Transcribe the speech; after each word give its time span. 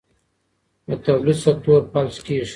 د 0.87 0.89
تولید 1.05 1.37
سکتور 1.45 1.81
فلج 1.91 2.15
کېږي. 2.25 2.49